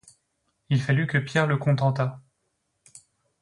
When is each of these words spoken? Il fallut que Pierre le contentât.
Il 0.71 0.81
fallut 0.81 1.05
que 1.05 1.19
Pierre 1.19 1.45
le 1.45 1.57
contentât. 1.57 2.19